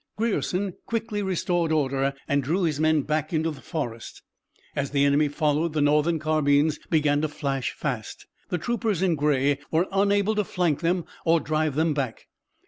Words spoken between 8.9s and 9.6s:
in gray